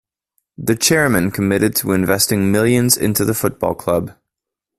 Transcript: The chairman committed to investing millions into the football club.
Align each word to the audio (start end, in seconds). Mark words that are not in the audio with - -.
The 0.57 0.75
chairman 0.75 1.29
committed 1.29 1.75
to 1.75 1.91
investing 1.91 2.51
millions 2.51 2.97
into 2.97 3.23
the 3.23 3.35
football 3.35 3.75
club. 3.75 4.15